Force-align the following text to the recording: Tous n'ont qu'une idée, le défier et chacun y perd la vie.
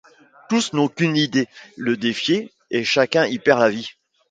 Tous 0.49 0.73
n'ont 0.73 0.87
qu'une 0.87 1.15
idée, 1.15 1.45
le 1.77 1.95
défier 1.95 2.51
et 2.71 2.83
chacun 2.83 3.27
y 3.27 3.37
perd 3.37 3.59
la 3.59 3.69
vie. 3.69 3.87